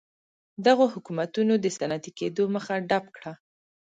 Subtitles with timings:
[0.65, 3.31] دغو حکومتونو د صنعتي کېدو مخه ډپ کړه.